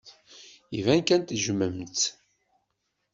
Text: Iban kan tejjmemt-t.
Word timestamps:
Iban 0.77 1.01
kan 1.01 1.21
tejjmemt-t. 1.23 2.01